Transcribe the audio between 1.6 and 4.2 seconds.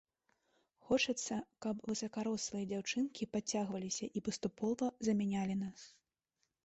каб высакарослыя дзяўчынкі падцягваліся